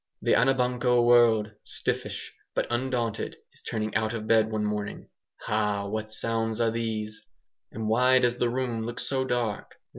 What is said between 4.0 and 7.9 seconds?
of bed one morning. Ha! what sounds are these? And